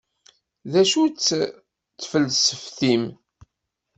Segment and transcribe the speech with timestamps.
[0.71, 1.29] D acu-tt
[2.01, 3.03] tfelseft-im?